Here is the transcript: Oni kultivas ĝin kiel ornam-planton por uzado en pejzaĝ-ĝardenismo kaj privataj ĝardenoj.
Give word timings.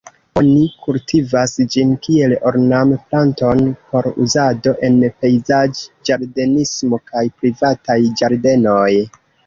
Oni 0.39 0.61
kultivas 0.85 1.53
ĝin 1.75 1.91
kiel 2.07 2.33
ornam-planton 2.53 3.63
por 3.93 4.09
uzado 4.25 4.75
en 4.89 4.99
pejzaĝ-ĝardenismo 5.21 7.05
kaj 7.13 7.29
privataj 7.41 8.03
ĝardenoj. 8.23 8.87